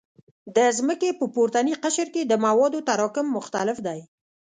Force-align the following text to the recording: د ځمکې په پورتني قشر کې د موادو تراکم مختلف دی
د 0.55 0.57
ځمکې 0.77 1.09
په 1.19 1.25
پورتني 1.35 1.73
قشر 1.83 2.07
کې 2.13 2.21
د 2.25 2.33
موادو 2.45 2.79
تراکم 2.87 3.25
مختلف 3.37 3.77
دی 3.87 3.99